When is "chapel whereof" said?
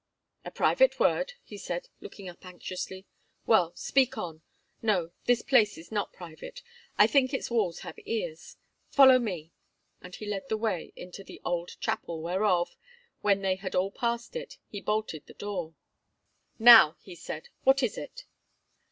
11.79-12.75